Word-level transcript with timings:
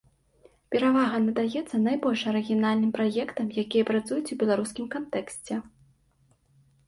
Перавага 0.75 1.17
надаецца 1.25 1.75
найбольш 1.87 2.21
арыгінальным 2.31 2.91
праектам, 2.97 3.47
якія 3.63 3.83
працуюць 3.91 4.31
у 4.37 4.37
беларускім 4.45 4.85
кантэксце. 4.95 5.53